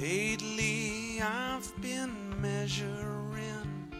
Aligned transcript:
Lately 0.00 1.20
I've 1.20 1.70
been 1.82 2.40
measuring. 2.40 3.92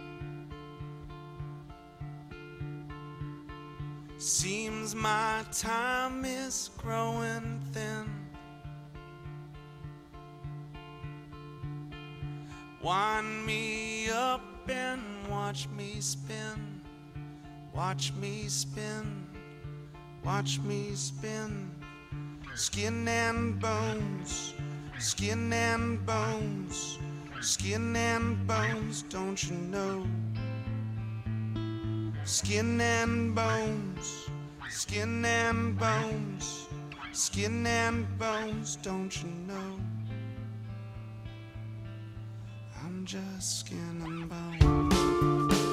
Seems 4.17 4.95
my 4.95 5.45
time 5.53 6.25
is 6.25 6.71
growing 6.79 7.61
thin. 7.73 8.07
Wind 12.83 13.45
me 13.45 14.09
up 14.09 14.41
and 14.71 15.03
watch 15.29 15.69
me 15.77 16.01
spin. 16.01 16.81
Watch 17.75 18.15
me 18.15 18.49
spin. 18.49 19.27
Watch 20.25 20.61
me 20.61 20.95
spin. 20.95 21.71
Skin 22.55 23.07
and 23.07 23.61
bones. 23.61 24.55
Skin 25.01 25.51
and 25.51 26.05
bones. 26.05 26.99
Skin 27.41 27.97
and 27.97 28.47
bones, 28.47 29.01
don't 29.09 29.43
you 29.49 29.57
know? 29.57 30.07
Skin 32.25 32.79
and 32.79 33.35
bones. 33.35 34.29
Skin 34.69 35.25
and 35.25 35.79
bones. 35.79 36.67
Skin 37.13 37.67
and 37.67 38.07
bones, 38.19 38.77
don't 38.77 39.23
you 39.23 39.31
know? 39.49 39.81
I'm 42.85 43.07
just 43.07 43.61
skin 43.61 44.03
and 44.05 44.29
bones. 44.29 45.70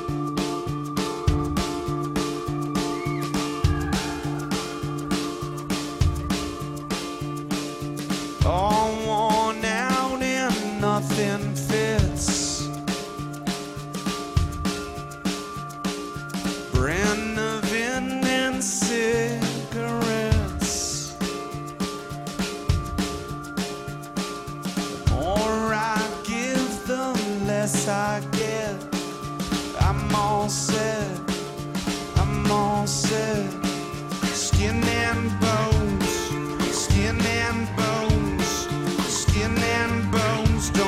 Nothing 11.17 11.55
fits. 11.55 12.46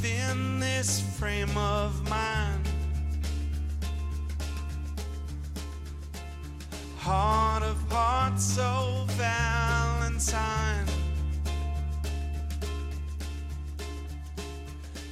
within 0.00 0.58
this 0.58 1.00
frame 1.18 1.54
of 1.58 2.08
mind, 2.08 2.66
heart 6.98 7.62
of 7.62 7.76
hearts, 7.90 8.42
so 8.42 9.04
Valentine. 9.08 10.86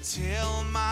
Tell 0.02 0.64
my 0.72 0.87